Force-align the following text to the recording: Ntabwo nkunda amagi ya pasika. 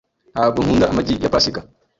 Ntabwo 0.33 0.57
nkunda 0.63 0.85
amagi 0.91 1.13
ya 1.23 1.33
pasika. 1.35 1.59